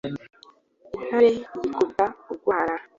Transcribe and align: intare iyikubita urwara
intare 0.95 1.27
iyikubita 1.33 2.03
urwara 2.31 2.75